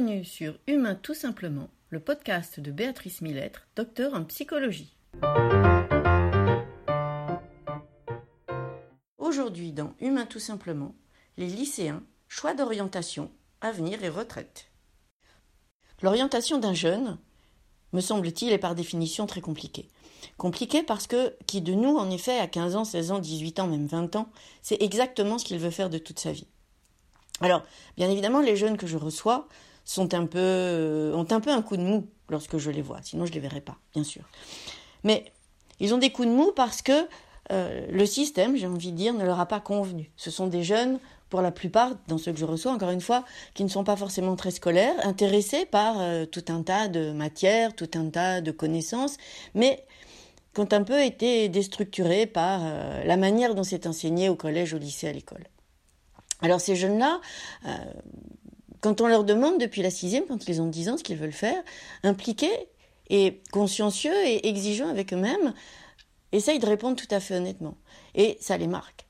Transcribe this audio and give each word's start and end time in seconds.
Bienvenue 0.00 0.24
sur 0.24 0.54
Humain 0.68 0.94
tout 0.94 1.14
simplement, 1.14 1.66
le 1.90 1.98
podcast 1.98 2.60
de 2.60 2.70
Béatrice 2.70 3.20
Millettre, 3.20 3.66
docteur 3.74 4.14
en 4.14 4.22
psychologie. 4.22 4.96
Aujourd'hui 9.18 9.72
dans 9.72 9.94
Humain 9.98 10.24
tout 10.24 10.38
simplement, 10.38 10.94
les 11.36 11.48
lycéens, 11.48 12.04
choix 12.28 12.54
d'orientation, 12.54 13.32
avenir 13.60 14.04
et 14.04 14.08
retraite. 14.08 14.70
L'orientation 16.00 16.58
d'un 16.58 16.74
jeune, 16.74 17.18
me 17.92 18.00
semble-t-il, 18.00 18.52
est 18.52 18.58
par 18.58 18.76
définition 18.76 19.26
très 19.26 19.40
compliquée. 19.40 19.88
Compliquée 20.36 20.84
parce 20.84 21.08
que 21.08 21.34
qui 21.48 21.60
de 21.60 21.74
nous, 21.74 21.96
en 21.96 22.08
effet, 22.10 22.38
à 22.38 22.46
15 22.46 22.76
ans, 22.76 22.84
16 22.84 23.10
ans, 23.10 23.18
18 23.18 23.58
ans, 23.58 23.66
même 23.66 23.88
20 23.88 24.14
ans, 24.14 24.28
c'est 24.62 24.80
exactement 24.80 25.38
ce 25.38 25.44
qu'il 25.44 25.58
veut 25.58 25.70
faire 25.70 25.90
de 25.90 25.98
toute 25.98 26.20
sa 26.20 26.30
vie. 26.30 26.46
Alors, 27.40 27.64
bien 27.96 28.08
évidemment, 28.08 28.40
les 28.40 28.56
jeunes 28.56 28.76
que 28.76 28.86
je 28.86 28.96
reçois 28.96 29.48
sont 29.88 30.12
un 30.12 30.26
peu, 30.26 30.38
euh, 30.38 31.14
ont 31.14 31.26
un 31.30 31.40
peu 31.40 31.50
un 31.50 31.62
coup 31.62 31.78
de 31.78 31.82
mou 31.82 32.06
lorsque 32.28 32.58
je 32.58 32.70
les 32.70 32.82
vois, 32.82 32.98
sinon 33.02 33.24
je 33.24 33.30
ne 33.30 33.34
les 33.34 33.40
verrai 33.40 33.62
pas, 33.62 33.78
bien 33.94 34.04
sûr. 34.04 34.22
Mais 35.02 35.32
ils 35.80 35.94
ont 35.94 35.98
des 35.98 36.10
coups 36.10 36.28
de 36.28 36.32
mou 36.32 36.52
parce 36.54 36.82
que 36.82 37.08
euh, 37.50 37.86
le 37.90 38.04
système, 38.04 38.54
j'ai 38.54 38.66
envie 38.66 38.92
de 38.92 38.96
dire, 38.96 39.14
ne 39.14 39.24
leur 39.24 39.40
a 39.40 39.46
pas 39.46 39.60
convenu. 39.60 40.10
Ce 40.16 40.30
sont 40.30 40.46
des 40.46 40.62
jeunes, 40.62 40.98
pour 41.30 41.40
la 41.40 41.50
plupart, 41.50 41.92
dans 42.06 42.18
ceux 42.18 42.32
que 42.32 42.38
je 42.38 42.44
reçois, 42.44 42.72
encore 42.72 42.90
une 42.90 43.00
fois, 43.00 43.24
qui 43.54 43.64
ne 43.64 43.68
sont 43.68 43.82
pas 43.82 43.96
forcément 43.96 44.36
très 44.36 44.50
scolaires, 44.50 44.94
intéressés 45.04 45.64
par 45.64 45.96
euh, 45.98 46.26
tout 46.26 46.44
un 46.48 46.62
tas 46.62 46.88
de 46.88 47.10
matières, 47.12 47.74
tout 47.74 47.90
un 47.94 48.10
tas 48.10 48.42
de 48.42 48.50
connaissances, 48.50 49.16
mais 49.54 49.86
qui 50.52 50.60
ont 50.60 50.68
un 50.70 50.82
peu 50.82 51.02
été 51.02 51.48
déstructurés 51.48 52.26
par 52.26 52.60
la 53.04 53.16
manière 53.16 53.54
dont 53.54 53.62
c'est 53.62 53.86
enseigné 53.86 54.28
au 54.28 54.34
collège, 54.34 54.74
au 54.74 54.78
lycée, 54.78 55.06
à 55.06 55.12
l'école. 55.12 55.44
Alors 56.40 56.60
ces 56.60 56.74
jeunes-là, 56.74 57.20
quand 58.80 59.00
on 59.00 59.06
leur 59.06 59.24
demande 59.24 59.58
depuis 59.58 59.82
la 59.82 59.90
sixième, 59.90 60.24
quand 60.26 60.48
ils 60.48 60.60
ont 60.60 60.68
dix 60.68 60.88
ans, 60.88 60.96
ce 60.96 61.02
qu'ils 61.02 61.16
veulent 61.16 61.32
faire, 61.32 61.62
impliqués 62.02 62.68
et 63.10 63.40
consciencieux 63.52 64.14
et 64.26 64.48
exigeants 64.48 64.88
avec 64.88 65.12
eux-mêmes, 65.12 65.54
essayent 66.32 66.58
de 66.58 66.66
répondre 66.66 66.96
tout 66.96 67.12
à 67.12 67.20
fait 67.20 67.36
honnêtement. 67.36 67.76
Et 68.14 68.36
ça 68.40 68.56
les 68.56 68.66
marque. 68.66 69.08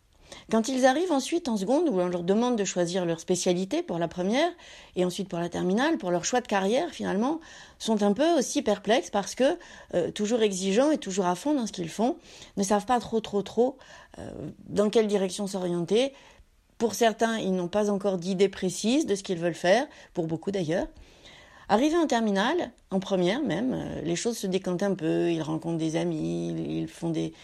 Quand 0.50 0.68
ils 0.68 0.86
arrivent 0.86 1.12
ensuite 1.12 1.48
en 1.48 1.56
seconde, 1.56 1.88
où 1.88 2.00
on 2.00 2.08
leur 2.08 2.22
demande 2.22 2.56
de 2.56 2.64
choisir 2.64 3.04
leur 3.04 3.20
spécialité 3.20 3.82
pour 3.82 3.98
la 3.98 4.08
première, 4.08 4.50
et 4.96 5.04
ensuite 5.04 5.28
pour 5.28 5.38
la 5.38 5.48
terminale, 5.48 5.98
pour 5.98 6.10
leur 6.10 6.24
choix 6.24 6.40
de 6.40 6.46
carrière 6.46 6.90
finalement, 6.90 7.40
sont 7.78 8.02
un 8.02 8.12
peu 8.12 8.38
aussi 8.38 8.62
perplexes 8.62 9.10
parce 9.10 9.34
que, 9.34 9.58
euh, 9.94 10.10
toujours 10.10 10.42
exigeants 10.42 10.90
et 10.90 10.98
toujours 10.98 11.26
à 11.26 11.34
fond 11.34 11.54
dans 11.54 11.66
ce 11.66 11.72
qu'ils 11.72 11.88
font, 11.88 12.16
ne 12.56 12.62
savent 12.62 12.86
pas 12.86 13.00
trop 13.00 13.20
trop 13.20 13.42
trop 13.42 13.76
euh, 14.18 14.30
dans 14.68 14.90
quelle 14.90 15.06
direction 15.06 15.46
s'orienter, 15.46 16.12
pour 16.78 16.94
certains, 16.94 17.38
ils 17.38 17.52
n'ont 17.52 17.68
pas 17.68 17.90
encore 17.90 18.16
d'idée 18.16 18.48
précise 18.48 19.04
de 19.04 19.14
ce 19.14 19.22
qu'ils 19.22 19.38
veulent 19.38 19.54
faire, 19.54 19.86
pour 20.14 20.26
beaucoup 20.26 20.50
d'ailleurs. 20.50 20.86
Arrivés 21.70 21.98
en 21.98 22.06
terminale, 22.06 22.70
en 22.90 22.98
première 22.98 23.42
même, 23.42 23.74
euh, 23.74 24.00
les 24.00 24.16
choses 24.16 24.38
se 24.38 24.46
décantent 24.46 24.82
un 24.82 24.94
peu, 24.94 25.30
ils 25.30 25.42
rencontrent 25.42 25.76
des 25.76 25.96
amis, 25.96 26.54
ils 26.80 26.88
font 26.88 27.10
des, 27.10 27.34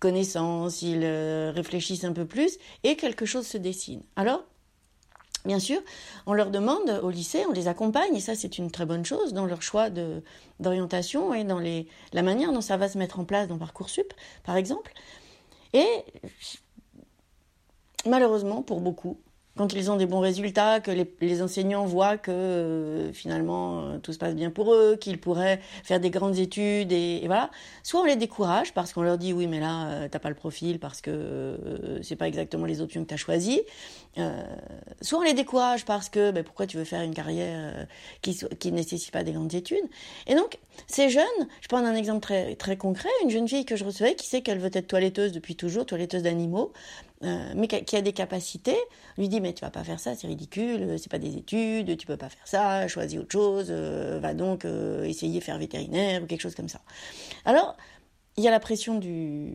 connaissances, 0.00 0.82
ils 0.82 1.00
euh, 1.02 1.50
réfléchissent 1.54 2.04
un 2.04 2.12
peu 2.12 2.26
plus, 2.26 2.58
et 2.84 2.94
quelque 2.96 3.24
chose 3.24 3.46
se 3.46 3.56
dessine. 3.56 4.02
Alors, 4.16 4.44
Bien 5.44 5.58
sûr, 5.58 5.80
on 6.26 6.34
leur 6.34 6.50
demande 6.52 7.00
au 7.02 7.10
lycée, 7.10 7.44
on 7.48 7.52
les 7.52 7.66
accompagne, 7.66 8.14
et 8.14 8.20
ça 8.20 8.36
c'est 8.36 8.58
une 8.58 8.70
très 8.70 8.86
bonne 8.86 9.04
chose 9.04 9.32
dans 9.32 9.44
leur 9.44 9.60
choix 9.60 9.88
d'orientation 10.60 11.34
et 11.34 11.42
dans 11.42 11.58
la 11.58 12.22
manière 12.22 12.52
dont 12.52 12.60
ça 12.60 12.76
va 12.76 12.88
se 12.88 12.96
mettre 12.96 13.18
en 13.18 13.24
place 13.24 13.48
dans 13.48 13.58
Parcoursup, 13.58 14.14
par 14.44 14.54
exemple. 14.56 14.92
Et 15.72 16.04
malheureusement 18.06 18.62
pour 18.62 18.80
beaucoup, 18.80 19.18
quand 19.56 19.74
ils 19.74 19.90
ont 19.90 19.96
des 19.96 20.06
bons 20.06 20.20
résultats, 20.20 20.80
que 20.80 20.90
les, 21.20 21.42
enseignants 21.42 21.84
voient 21.84 22.16
que 22.16 22.30
euh, 22.30 23.12
finalement 23.12 23.82
euh, 23.82 23.98
tout 23.98 24.12
se 24.12 24.18
passe 24.18 24.34
bien 24.34 24.50
pour 24.50 24.72
eux, 24.72 24.96
qu'ils 24.96 25.20
pourraient 25.20 25.60
faire 25.84 26.00
des 26.00 26.08
grandes 26.08 26.38
études 26.38 26.90
et, 26.90 27.22
voilà, 27.26 27.50
soit 27.82 28.00
on 28.00 28.04
les 28.04 28.16
décourage 28.16 28.72
parce 28.72 28.94
qu'on 28.94 29.02
leur 29.02 29.18
dit 29.18 29.32
oui 29.32 29.46
mais 29.46 29.60
là 29.60 29.88
euh, 29.88 30.08
t'as 30.10 30.18
pas 30.18 30.30
le 30.30 30.34
profil 30.34 30.78
parce 30.78 31.02
que 31.02 31.58
c'est 32.02 32.16
pas 32.16 32.28
exactement 32.28 32.64
les 32.64 32.80
options 32.80 33.02
que 33.02 33.08
tu 33.08 33.14
as 33.14 33.18
choisies, 33.18 33.60
soit 35.02 35.18
on 35.18 35.22
les 35.22 35.34
décourage 35.34 35.84
parce 35.84 36.08
que 36.08 36.30
ben, 36.30 36.44
pourquoi 36.44 36.66
tu 36.66 36.78
veux 36.78 36.84
faire 36.84 37.02
une 37.02 37.14
carrière 37.14 37.86
qui 38.22 38.38
qui 38.58 38.72
nécessite 38.72 39.10
pas 39.10 39.22
des 39.22 39.32
grandes 39.32 39.54
études. 39.54 39.84
Et 40.26 40.34
donc 40.34 40.58
ces 40.86 41.10
jeunes, 41.10 41.24
je 41.60 41.68
prends 41.68 41.78
un 41.78 41.94
exemple 41.94 42.20
très 42.20 42.54
très 42.56 42.76
concret, 42.76 43.10
une 43.22 43.30
jeune 43.30 43.48
fille 43.48 43.66
que 43.66 43.76
je 43.76 43.84
recevais 43.84 44.14
qui 44.14 44.26
sait 44.26 44.40
qu'elle 44.40 44.58
veut 44.58 44.70
être 44.72 44.86
toiletteuse 44.86 45.32
depuis 45.32 45.56
toujours, 45.56 45.84
toiletteuse 45.84 46.22
d'animaux, 46.22 46.72
mais 47.22 47.68
qui 47.68 47.96
a 47.96 48.02
des 48.02 48.12
capacités, 48.12 48.76
lui 49.16 49.28
dit 49.28 49.40
mais 49.40 49.52
tu 49.52 49.60
vas 49.60 49.70
pas 49.70 49.84
faire 49.84 50.00
ça, 50.00 50.14
c'est 50.14 50.26
ridicule, 50.26 50.98
c'est 50.98 51.10
pas 51.10 51.18
des 51.18 51.36
études, 51.36 51.96
tu 51.96 52.06
peux 52.06 52.16
pas 52.16 52.28
faire 52.28 52.46
ça, 52.46 52.88
choisis 52.88 53.18
autre 53.18 53.32
chose, 53.32 53.66
euh, 53.70 54.18
va 54.20 54.34
donc 54.34 54.64
euh, 54.64 55.04
essayer 55.04 55.38
de 55.38 55.44
faire 55.44 55.58
vétérinaire 55.58 56.22
ou 56.22 56.26
quelque 56.26 56.40
chose 56.40 56.54
comme 56.54 56.68
ça. 56.68 56.80
Alors, 57.44 57.76
il 58.36 58.44
y 58.44 58.48
a 58.48 58.50
la 58.50 58.60
pression 58.60 58.98
du, 58.98 59.52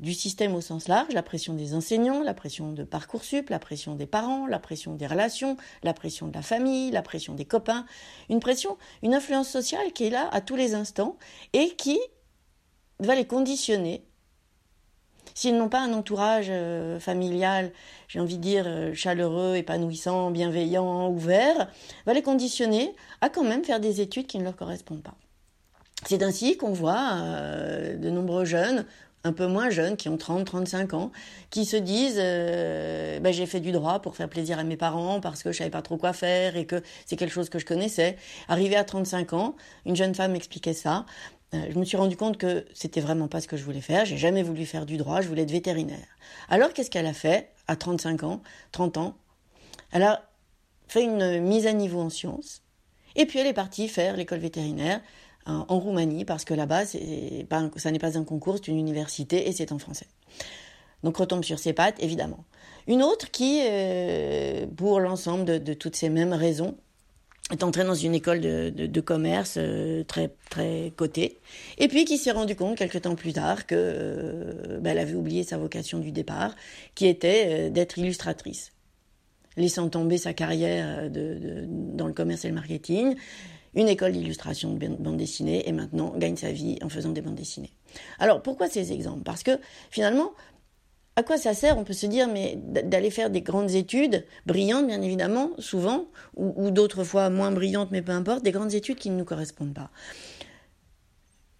du 0.00 0.14
système 0.14 0.54
au 0.54 0.62
sens 0.62 0.88
large, 0.88 1.12
la 1.12 1.22
pression 1.22 1.52
des 1.52 1.74
enseignants, 1.74 2.22
la 2.22 2.32
pression 2.32 2.72
de 2.72 2.84
Parcoursup, 2.84 3.50
la 3.50 3.58
pression 3.58 3.94
des 3.94 4.06
parents, 4.06 4.46
la 4.46 4.58
pression 4.58 4.94
des 4.94 5.06
relations, 5.06 5.58
la 5.82 5.92
pression 5.92 6.28
de 6.28 6.34
la 6.34 6.42
famille, 6.42 6.90
la 6.90 7.02
pression 7.02 7.34
des 7.34 7.44
copains, 7.44 7.84
une 8.30 8.40
pression, 8.40 8.78
une 9.02 9.14
influence 9.14 9.48
sociale 9.48 9.92
qui 9.92 10.06
est 10.06 10.10
là 10.10 10.28
à 10.32 10.40
tous 10.40 10.56
les 10.56 10.74
instants 10.74 11.18
et 11.52 11.70
qui 11.76 11.98
va 12.98 13.14
les 13.14 13.26
conditionner 13.26 14.04
S'ils 15.34 15.56
n'ont 15.56 15.68
pas 15.68 15.80
un 15.80 15.92
entourage 15.92 16.48
euh, 16.50 16.98
familial, 16.98 17.70
j'ai 18.08 18.20
envie 18.20 18.36
de 18.36 18.42
dire 18.42 18.64
euh, 18.66 18.94
chaleureux, 18.94 19.56
épanouissant, 19.56 20.30
bienveillant, 20.30 21.08
ouvert, 21.10 21.68
va 22.06 22.14
les 22.14 22.22
conditionner 22.22 22.94
à 23.20 23.28
quand 23.28 23.44
même 23.44 23.64
faire 23.64 23.80
des 23.80 24.00
études 24.00 24.26
qui 24.26 24.38
ne 24.38 24.44
leur 24.44 24.56
correspondent 24.56 25.02
pas. 25.02 25.14
C'est 26.06 26.22
ainsi 26.22 26.56
qu'on 26.56 26.72
voit 26.72 27.12
euh, 27.14 27.96
de 27.96 28.10
nombreux 28.10 28.44
jeunes, 28.44 28.84
un 29.24 29.32
peu 29.32 29.46
moins 29.46 29.70
jeunes, 29.70 29.96
qui 29.96 30.08
ont 30.08 30.16
30, 30.16 30.44
35 30.44 30.94
ans, 30.94 31.12
qui 31.50 31.64
se 31.64 31.76
disent 31.76 32.16
ben, 32.16 33.32
j'ai 33.32 33.46
fait 33.46 33.60
du 33.60 33.70
droit 33.70 34.00
pour 34.00 34.16
faire 34.16 34.28
plaisir 34.28 34.58
à 34.58 34.64
mes 34.64 34.76
parents 34.76 35.20
parce 35.20 35.44
que 35.44 35.52
je 35.52 35.58
savais 35.58 35.70
pas 35.70 35.80
trop 35.80 35.96
quoi 35.96 36.12
faire 36.12 36.56
et 36.56 36.66
que 36.66 36.82
c'est 37.06 37.14
quelque 37.14 37.30
chose 37.30 37.48
que 37.48 37.60
je 37.60 37.64
connaissais. 37.64 38.16
Arrivé 38.48 38.74
à 38.74 38.82
35 38.82 39.32
ans, 39.32 39.54
une 39.86 39.94
jeune 39.94 40.12
femme 40.12 40.32
m'expliquait 40.32 40.74
ça. 40.74 41.06
Euh, 41.54 41.66
je 41.70 41.78
me 41.78 41.84
suis 41.84 41.96
rendu 41.96 42.16
compte 42.16 42.38
que 42.38 42.64
c'était 42.74 43.00
vraiment 43.00 43.28
pas 43.28 43.40
ce 43.40 43.48
que 43.48 43.56
je 43.56 43.64
voulais 43.64 43.80
faire. 43.80 44.04
J'ai 44.06 44.16
jamais 44.16 44.42
voulu 44.42 44.64
faire 44.64 44.86
du 44.86 44.96
droit, 44.96 45.20
je 45.20 45.28
voulais 45.28 45.42
être 45.42 45.50
vétérinaire. 45.50 46.06
Alors 46.48 46.72
qu'est-ce 46.72 46.90
qu'elle 46.90 47.06
a 47.06 47.12
fait 47.12 47.50
à 47.68 47.76
35 47.76 48.22
ans, 48.22 48.42
30 48.72 48.96
ans? 48.96 49.16
Elle 49.90 50.02
a 50.02 50.28
fait 50.88 51.04
une 51.04 51.40
mise 51.40 51.66
à 51.66 51.72
niveau 51.72 52.00
en 52.00 52.10
sciences. 52.10 52.62
Et 53.16 53.26
puis 53.26 53.38
elle 53.38 53.46
est 53.46 53.52
partie 53.52 53.88
faire 53.88 54.16
l'école 54.16 54.38
vétérinaire 54.38 55.00
en, 55.44 55.78
Roumanie 55.78 56.24
parce 56.24 56.44
que 56.44 56.54
là-bas, 56.54 56.86
ça 56.86 57.90
n'est 57.90 57.98
pas 57.98 58.18
un 58.18 58.24
concours, 58.24 58.56
c'est 58.56 58.68
une 58.68 58.78
université 58.78 59.48
et 59.48 59.52
c'est 59.52 59.72
en 59.72 59.78
français. 59.78 60.06
Donc 61.02 61.16
retombe 61.16 61.44
sur 61.44 61.58
ses 61.58 61.72
pattes, 61.72 62.00
évidemment. 62.00 62.44
Une 62.86 63.02
autre 63.02 63.30
qui, 63.30 63.60
euh, 63.64 64.66
pour 64.76 65.00
l'ensemble 65.00 65.44
de, 65.62 65.74
toutes 65.74 65.96
ces 65.96 66.08
mêmes 66.08 66.32
raisons, 66.32 66.76
est 67.52 67.62
entrée 67.62 67.84
dans 67.84 67.94
une 67.94 68.14
école 68.14 68.40
de, 68.40 69.00
commerce 69.00 69.54
euh, 69.58 70.04
très 70.04 70.34
très 70.50 70.92
cotée, 70.96 71.38
et 71.78 71.88
puis 71.88 72.04
qui 72.04 72.18
s'est 72.18 72.30
rendu 72.30 72.56
compte 72.56 72.76
quelques 72.76 73.02
temps 73.02 73.14
plus 73.14 73.34
tard 73.34 73.66
que 73.66 74.78
ben, 74.80 74.90
elle 74.90 74.98
avait 74.98 75.14
oublié 75.14 75.44
sa 75.44 75.58
vocation 75.58 75.98
du 75.98 76.12
départ, 76.12 76.54
qui 76.94 77.06
était 77.06 77.46
euh, 77.46 77.70
d'être 77.70 77.98
illustratrice, 77.98 78.72
laissant 79.56 79.88
tomber 79.88 80.18
sa 80.18 80.32
carrière 80.32 81.10
de, 81.10 81.66
dans 81.68 82.06
le 82.06 82.14
commerce 82.14 82.44
et 82.44 82.48
le 82.48 82.54
marketing, 82.54 83.16
une 83.74 83.88
école 83.88 84.12
d'illustration 84.12 84.74
de 84.74 84.88
bande 84.88 85.16
dessinée, 85.16 85.68
et 85.68 85.72
maintenant 85.72 86.14
gagne 86.16 86.36
sa 86.36 86.52
vie 86.52 86.78
en 86.82 86.88
faisant 86.88 87.10
des 87.10 87.20
bandes 87.20 87.34
dessinées. 87.34 87.72
Alors 88.18 88.42
pourquoi 88.42 88.68
ces 88.68 88.92
exemples? 88.92 89.22
Parce 89.24 89.42
que 89.42 89.58
finalement, 89.90 90.32
à 91.16 91.22
quoi 91.22 91.36
ça 91.36 91.52
sert 91.54 91.76
On 91.78 91.84
peut 91.84 91.92
se 91.92 92.06
dire, 92.06 92.28
mais 92.28 92.56
d'aller 92.56 93.10
faire 93.10 93.30
des 93.30 93.42
grandes 93.42 93.72
études, 93.72 94.24
brillantes 94.46 94.86
bien 94.86 95.02
évidemment, 95.02 95.50
souvent, 95.58 96.06
ou, 96.36 96.54
ou 96.56 96.70
d'autres 96.70 97.04
fois 97.04 97.28
moins 97.28 97.50
brillantes, 97.50 97.90
mais 97.90 98.02
peu 98.02 98.12
importe, 98.12 98.42
des 98.42 98.52
grandes 98.52 98.74
études 98.74 98.96
qui 98.96 99.10
ne 99.10 99.16
nous 99.16 99.24
correspondent 99.24 99.74
pas. 99.74 99.90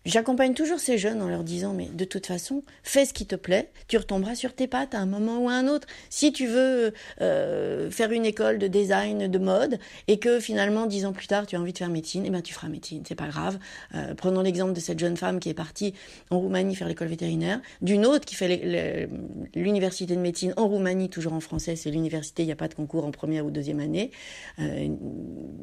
J'accompagne 0.04 0.54
toujours 0.54 0.80
ces 0.80 0.98
jeunes 0.98 1.22
en 1.22 1.28
leur 1.28 1.44
disant 1.44 1.74
mais 1.74 1.86
de 1.86 2.04
toute 2.04 2.26
façon 2.26 2.64
fais 2.82 3.04
ce 3.04 3.14
qui 3.14 3.24
te 3.24 3.36
plaît, 3.36 3.70
tu 3.86 3.96
retomberas 3.96 4.34
sur 4.34 4.52
tes 4.52 4.66
pattes 4.66 4.96
à 4.96 4.98
un 4.98 5.06
moment 5.06 5.38
ou 5.38 5.48
à 5.48 5.52
un 5.52 5.68
autre. 5.68 5.86
Si 6.10 6.32
tu 6.32 6.48
veux 6.48 6.92
euh, 7.20 7.88
faire 7.88 8.10
une 8.10 8.24
école 8.24 8.58
de 8.58 8.66
design 8.66 9.28
de 9.28 9.38
mode 9.38 9.78
et 10.08 10.18
que 10.18 10.40
finalement 10.40 10.86
dix 10.86 11.06
ans 11.06 11.12
plus 11.12 11.28
tard 11.28 11.46
tu 11.46 11.54
as 11.54 11.60
envie 11.60 11.72
de 11.72 11.78
faire 11.78 11.88
médecine, 11.88 12.24
eh 12.26 12.30
ben 12.30 12.42
tu 12.42 12.52
feras 12.52 12.66
médecine, 12.66 13.04
c'est 13.06 13.14
pas 13.14 13.28
grave. 13.28 13.60
Euh, 13.94 14.14
prenons 14.16 14.40
l'exemple 14.40 14.72
de 14.72 14.80
cette 14.80 14.98
jeune 14.98 15.16
femme 15.16 15.38
qui 15.38 15.50
est 15.50 15.54
partie 15.54 15.94
en 16.30 16.40
Roumanie 16.40 16.74
faire 16.74 16.88
l'école 16.88 17.08
vétérinaire, 17.08 17.60
d'une 17.80 18.04
autre 18.04 18.24
qui 18.24 18.34
fait 18.34 19.08
l'université 19.54 20.16
de 20.16 20.20
médecine 20.20 20.52
en 20.56 20.66
Roumanie 20.66 21.10
toujours 21.10 21.34
en 21.34 21.40
français, 21.40 21.76
c'est 21.76 21.92
l'université, 21.92 22.42
il 22.42 22.46
n'y 22.46 22.52
a 22.52 22.56
pas 22.56 22.68
de 22.68 22.74
concours 22.74 23.04
en 23.04 23.12
première 23.12 23.46
ou 23.46 23.52
deuxième 23.52 23.78
année. 23.78 24.10
Euh, 24.58 24.88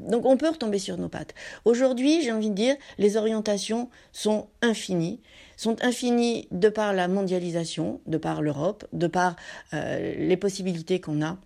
donc 0.07 0.25
on 0.25 0.37
peut 0.37 0.47
retomber 0.47 0.79
sur 0.79 0.97
nos 0.97 1.09
pattes. 1.09 1.35
Aujourd'hui 1.65 2.21
j'ai 2.21 2.31
envie 2.31 2.51
de 2.51 2.55
dire 2.55 2.75
les 2.97 3.17
orientations 3.17 3.89
sont 4.13 4.28
sont 4.29 4.47
infinies, 4.61 5.19
sont 5.57 5.83
infinies 5.83 6.47
de 6.51 6.69
par 6.69 6.93
la 6.93 7.07
mondialisation, 7.07 7.99
de 8.05 8.17
par 8.17 8.43
l'Europe, 8.43 8.85
de 8.93 9.07
par 9.07 9.35
euh, 9.73 10.13
les 10.15 10.37
possibilités 10.37 11.01
qu'on 11.01 11.23
a 11.23 11.39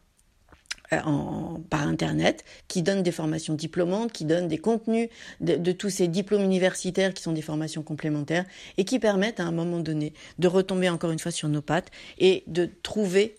euh, 0.92 0.98
par 1.70 1.88
Internet, 1.88 2.44
qui 2.68 2.82
donnent 2.84 3.02
des 3.02 3.14
formations 3.14 3.54
diplômantes, 3.54 4.12
qui 4.12 4.26
donnent 4.26 4.50
des 4.50 4.58
contenus 4.58 5.08
de, 5.40 5.56
de, 5.56 5.72
tous 5.72 5.90
ces 5.90 6.10
diplômes 6.10 6.44
universitaires 6.44 7.14
qui 7.14 7.24
sont 7.24 7.32
des 7.32 7.42
formations 7.42 7.84
complémentaires 7.84 8.46
et 8.78 8.84
qui 8.84 9.00
permettent 9.00 9.40
à 9.40 9.46
un 9.46 9.54
moment 9.54 9.80
donné 9.80 10.12
de 10.38 10.48
retomber 10.50 10.90
encore 10.90 11.12
une 11.12 11.20
fois 11.20 11.32
sur 11.32 11.48
nos 11.48 11.62
pattes 11.62 11.90
et 12.18 12.44
de 12.48 12.70
trouver 12.84 13.38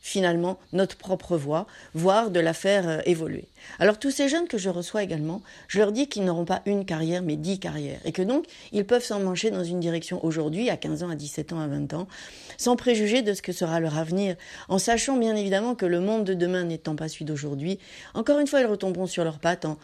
finalement 0.00 0.58
notre 0.72 0.96
propre 0.96 1.36
voie, 1.36 1.66
voire 1.94 2.30
de 2.30 2.40
la 2.40 2.54
faire 2.54 2.88
euh, 2.88 2.98
évoluer. 3.04 3.44
Alors 3.78 3.98
tous 3.98 4.10
ces 4.10 4.28
jeunes 4.28 4.48
que 4.48 4.58
je 4.58 4.70
reçois 4.70 5.02
également, 5.02 5.42
je 5.68 5.78
leur 5.78 5.92
dis 5.92 6.08
qu'ils 6.08 6.24
n'auront 6.24 6.44
pas 6.44 6.62
une 6.64 6.84
carrière, 6.84 7.22
mais 7.22 7.36
dix 7.36 7.58
carrières, 7.58 8.00
et 8.04 8.12
que 8.12 8.22
donc 8.22 8.46
ils 8.72 8.86
peuvent 8.86 9.04
s'emmancher 9.04 9.50
dans 9.50 9.64
une 9.64 9.80
direction 9.80 10.24
aujourd'hui, 10.24 10.70
à 10.70 10.76
15 10.76 11.02
ans, 11.02 11.10
à 11.10 11.14
17 11.14 11.52
ans, 11.52 11.60
à 11.60 11.66
20 11.66 11.94
ans, 11.94 12.08
sans 12.56 12.76
préjuger 12.76 13.22
de 13.22 13.34
ce 13.34 13.42
que 13.42 13.52
sera 13.52 13.80
leur 13.80 13.98
avenir, 13.98 14.36
en 14.68 14.78
sachant 14.78 15.16
bien 15.16 15.36
évidemment 15.36 15.74
que 15.74 15.86
le 15.86 16.00
monde 16.00 16.24
de 16.24 16.34
demain 16.34 16.64
n'étant 16.64 16.96
pas 16.96 17.08
celui 17.08 17.26
d'aujourd'hui, 17.26 17.78
encore 18.14 18.38
une 18.38 18.46
fois 18.46 18.60
ils 18.60 18.66
retomberont 18.66 19.06
sur 19.06 19.24
leurs 19.24 19.38
pattes 19.38 19.66
en, 19.66 19.76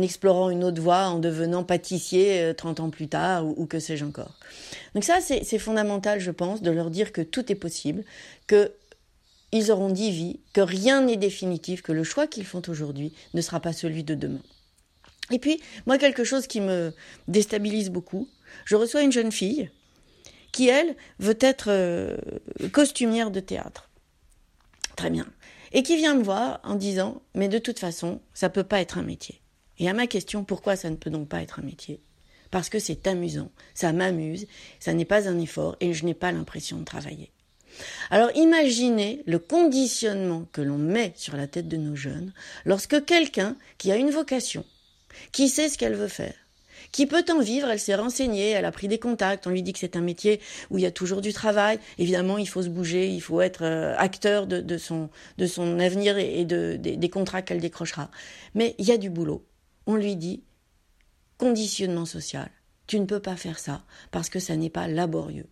explorant 0.00 0.50
une 0.50 0.64
autre 0.64 0.80
voie, 0.80 1.06
en 1.06 1.18
devenant 1.18 1.64
pâtissier 1.64 2.52
30 2.56 2.80
euh, 2.80 2.82
ans 2.84 2.90
plus 2.90 3.08
tard, 3.08 3.46
ou, 3.46 3.54
ou 3.56 3.66
que 3.66 3.80
sais-je 3.80 4.04
encore. 4.04 4.34
Donc 4.94 5.04
ça, 5.04 5.18
c'est 5.20 5.58
fondamental, 5.58 6.20
je 6.20 6.30
pense, 6.30 6.62
de 6.62 6.70
leur 6.70 6.90
dire 6.90 7.12
que 7.12 7.20
tout 7.22 7.50
est 7.52 7.56
possible, 7.56 8.02
que 8.46 8.72
ils 9.52 9.70
auront 9.70 9.90
dit 9.90 10.10
vie, 10.10 10.40
que 10.52 10.60
rien 10.60 11.02
n'est 11.02 11.16
définitif, 11.16 11.82
que 11.82 11.92
le 11.92 12.04
choix 12.04 12.26
qu'ils 12.26 12.46
font 12.46 12.62
aujourd'hui 12.68 13.12
ne 13.34 13.40
sera 13.40 13.60
pas 13.60 13.72
celui 13.72 14.04
de 14.04 14.14
demain. 14.14 14.42
Et 15.30 15.38
puis, 15.38 15.60
moi, 15.86 15.98
quelque 15.98 16.24
chose 16.24 16.46
qui 16.46 16.60
me 16.60 16.92
déstabilise 17.28 17.90
beaucoup, 17.90 18.28
je 18.64 18.76
reçois 18.76 19.02
une 19.02 19.12
jeune 19.12 19.32
fille 19.32 19.70
qui, 20.52 20.68
elle, 20.68 20.96
veut 21.18 21.38
être 21.40 21.66
euh, 21.68 22.16
costumière 22.72 23.30
de 23.30 23.40
théâtre. 23.40 23.88
Très 24.96 25.10
bien. 25.10 25.26
Et 25.72 25.82
qui 25.82 25.96
vient 25.96 26.14
me 26.14 26.24
voir 26.24 26.60
en 26.64 26.74
disant, 26.74 27.22
mais 27.34 27.48
de 27.48 27.58
toute 27.58 27.78
façon, 27.78 28.20
ça 28.34 28.48
ne 28.48 28.52
peut 28.52 28.64
pas 28.64 28.80
être 28.80 28.98
un 28.98 29.02
métier. 29.02 29.40
Et 29.78 29.88
à 29.88 29.94
ma 29.94 30.06
question, 30.06 30.44
pourquoi 30.44 30.76
ça 30.76 30.90
ne 30.90 30.96
peut 30.96 31.10
donc 31.10 31.28
pas 31.28 31.42
être 31.42 31.60
un 31.60 31.62
métier? 31.62 32.00
Parce 32.50 32.68
que 32.68 32.80
c'est 32.80 33.06
amusant, 33.06 33.52
ça 33.74 33.92
m'amuse, 33.92 34.48
ça 34.80 34.92
n'est 34.92 35.04
pas 35.04 35.28
un 35.28 35.38
effort 35.38 35.76
et 35.80 35.94
je 35.94 36.04
n'ai 36.04 36.14
pas 36.14 36.32
l'impression 36.32 36.78
de 36.78 36.84
travailler. 36.84 37.30
Alors 38.10 38.30
imaginez 38.34 39.22
le 39.26 39.38
conditionnement 39.38 40.46
que 40.52 40.60
l'on 40.60 40.78
met 40.78 41.12
sur 41.16 41.36
la 41.36 41.46
tête 41.46 41.68
de 41.68 41.76
nos 41.76 41.96
jeunes 41.96 42.32
lorsque 42.64 43.04
quelqu'un 43.04 43.56
qui 43.78 43.92
a 43.92 43.96
une 43.96 44.10
vocation, 44.10 44.64
qui 45.32 45.48
sait 45.48 45.68
ce 45.68 45.78
qu'elle 45.78 45.94
veut 45.94 46.08
faire, 46.08 46.34
qui 46.92 47.06
peut 47.06 47.24
en 47.30 47.40
vivre, 47.40 47.68
elle 47.68 47.78
s'est 47.78 47.94
renseignée, 47.94 48.50
elle 48.50 48.64
a 48.64 48.72
pris 48.72 48.88
des 48.88 48.98
contacts, 48.98 49.46
on 49.46 49.50
lui 49.50 49.62
dit 49.62 49.72
que 49.72 49.78
c'est 49.78 49.96
un 49.96 50.00
métier 50.00 50.40
où 50.70 50.78
il 50.78 50.82
y 50.82 50.86
a 50.86 50.90
toujours 50.90 51.20
du 51.20 51.32
travail, 51.32 51.78
évidemment 51.98 52.38
il 52.38 52.48
faut 52.48 52.62
se 52.62 52.68
bouger, 52.68 53.08
il 53.08 53.20
faut 53.20 53.40
être 53.40 53.62
euh, 53.64 53.94
acteur 53.96 54.46
de, 54.46 54.78
son, 54.78 55.10
de 55.38 55.46
son 55.46 55.78
avenir 55.78 56.18
et 56.18 56.44
de, 56.44 56.76
des 56.76 57.10
contrats 57.10 57.42
qu'elle 57.42 57.60
décrochera. 57.60 58.10
Mais 58.54 58.74
il 58.78 58.86
y 58.86 58.92
a 58.92 58.98
du 58.98 59.10
boulot. 59.10 59.44
On 59.86 59.94
lui 59.94 60.16
dit 60.16 60.42
conditionnement 61.38 62.06
social. 62.06 62.50
Tu 62.86 62.98
ne 62.98 63.06
peux 63.06 63.20
pas 63.20 63.36
faire 63.36 63.58
ça 63.58 63.84
parce 64.10 64.28
que 64.28 64.40
ça 64.40 64.56
n'est 64.56 64.70
pas 64.70 64.88
laborieux. 64.88 65.46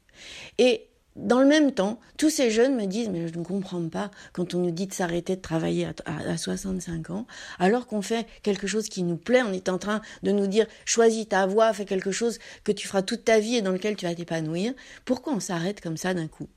Et 0.59 0.88
dans 1.19 1.41
le 1.41 1.47
même 1.47 1.73
temps, 1.73 1.99
tous 2.17 2.31
ces 2.31 2.51
jeunes 2.51 2.77
me 2.77 2.87
disent, 2.87 3.09
mais 3.09 3.27
je 3.27 3.37
ne 3.37 3.45
comprends 3.45 3.87
pas 3.89 4.11
quand 4.33 4.55
on 4.55 4.59
nous 4.59 4.71
dit 4.71 4.87
de 4.87 4.95
s'arrêter 4.95 5.35
de 5.37 5.41
travailler 5.41 5.89
à, 6.07 6.37
65 6.37 7.11
ans, 7.11 7.27
alors 7.59 7.87
qu'on 7.87 8.03
fait 8.03 8.27
quelque 8.43 8.67
chose 8.67 8.89
qui 8.89 9.03
nous 9.03 9.17
plaît, 9.17 9.43
on 9.43 9.53
est 9.53 9.69
en 9.69 9.79
train 9.79 10.01
de 10.23 10.31
nous 10.31 10.47
dire, 10.47 10.67
choisis 10.85 11.29
ta 11.29 11.47
voie, 11.47 11.73
fais 11.73 11.85
quelque 11.85 12.13
chose 12.13 12.39
que 12.63 12.73
tu 12.73 12.87
feras 12.87 13.03
toute 13.03 13.25
ta 13.25 13.41
vie 13.41 13.57
et 13.57 13.63
dans 13.63 13.73
lequel 13.73 13.97
tu 13.97 14.07
vas 14.07 14.15
t'épanouir. 14.15 14.73
Pourquoi 15.05 15.33
on 15.33 15.41
s'arrête 15.41 15.81
comme 15.81 15.97
ça 15.97 16.15
d'un 16.15 16.29
coup? 16.29 16.49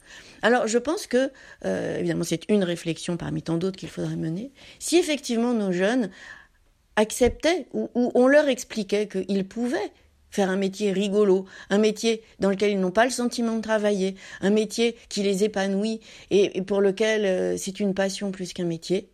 Alors 0.43 0.67
je 0.67 0.77
pense 0.77 1.07
que, 1.07 1.31
euh, 1.65 1.97
évidemment, 1.97 2.23
c'est 2.23 2.49
une 2.49 2.63
réflexion 2.63 3.17
parmi 3.17 3.41
tant 3.41 3.57
d'autres 3.57 3.77
qu'il 3.77 3.89
faudrait 3.89 4.15
mener. 4.15 4.51
Si 4.79 4.97
effectivement 4.97 5.53
nos 5.53 5.71
jeunes 5.71 6.09
acceptaient 6.97 7.67
ou 7.73 7.89
on 7.95 8.27
leur 8.27 8.47
expliquait 8.47 9.07
qu'ils 9.07 9.47
pouvaient 9.47 9.91
faire 10.31 10.49
un 10.49 10.55
métier 10.55 10.91
rigolo, 10.91 11.45
un 11.69 11.77
métier 11.77 12.23
dans 12.39 12.49
lequel 12.49 12.71
ils 12.71 12.79
n'ont 12.79 12.91
pas 12.91 13.05
le 13.05 13.11
sentiment 13.11 13.55
de 13.55 13.61
travailler, 13.61 14.15
un 14.41 14.49
métier 14.49 14.95
qui 15.09 15.21
les 15.21 15.43
épanouit 15.43 15.99
et, 16.31 16.61
pour 16.61 16.81
lequel 16.81 17.25
euh, 17.25 17.57
c'est 17.57 17.79
une 17.79 17.93
passion 17.93 18.31
plus 18.31 18.53
qu'un 18.53 18.65
métier, 18.65 19.09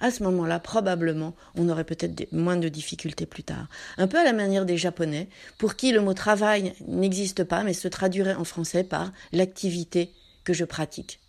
à 0.00 0.10
ce 0.10 0.22
moment-là, 0.22 0.60
probablement, 0.60 1.34
on 1.56 1.68
aurait 1.68 1.84
peut-être 1.84 2.32
moins 2.32 2.56
de 2.56 2.68
difficultés 2.68 3.26
plus 3.26 3.42
tard. 3.42 3.68
Un 3.98 4.06
peu 4.06 4.18
à 4.18 4.24
la 4.24 4.32
manière 4.32 4.64
des 4.64 4.78
Japonais, 4.78 5.28
pour 5.58 5.76
qui 5.76 5.92
le 5.92 6.00
mot 6.00 6.14
travail 6.14 6.72
n'existe 6.88 7.44
pas, 7.44 7.62
mais 7.62 7.74
se 7.74 7.86
traduirait 7.88 8.34
en 8.34 8.44
français 8.44 8.82
par 8.82 9.12
l'activité 9.32 10.10
que 10.44 10.54
je 10.54 10.64
pratique. 10.64 11.20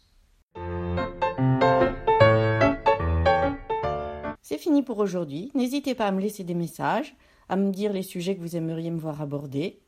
C'est 4.41 4.57
fini 4.57 4.83
pour 4.83 4.99
aujourd'hui. 4.99 5.51
N'hésitez 5.53 5.93
pas 5.93 6.07
à 6.07 6.11
me 6.11 6.21
laisser 6.21 6.43
des 6.43 6.53
messages 6.53 7.15
à 7.51 7.57
me 7.57 7.69
dire 7.69 7.91
les 7.91 8.01
sujets 8.01 8.35
que 8.35 8.39
vous 8.39 8.55
aimeriez 8.55 8.89
me 8.89 8.97
voir 8.97 9.21
aborder. 9.21 9.81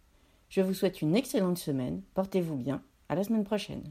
Je 0.50 0.60
vous 0.62 0.74
souhaite 0.74 1.02
une 1.02 1.16
excellente 1.16 1.58
semaine. 1.58 2.02
Portez-vous 2.14 2.58
bien. 2.58 2.82
À 3.08 3.16
la 3.16 3.24
semaine 3.24 3.46
prochaine. 3.46 3.84